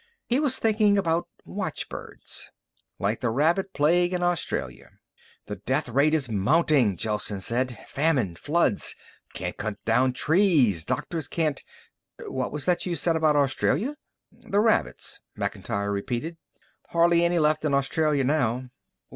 [0.25, 2.49] He was thinking about watchbirds.
[2.97, 4.93] "Like the rabbit plague in Australia."
[5.45, 7.77] "The death rate is mounting," Gelsen said.
[7.87, 8.33] "Famine.
[8.35, 8.95] Floods.
[9.35, 10.83] Can't cut down trees.
[10.83, 11.61] Doctors can't
[12.25, 13.95] what was that you said about Australia?"
[14.31, 16.37] "The rabbits," Macintyre repeated.
[16.87, 18.71] "Hardly any left in Australia now."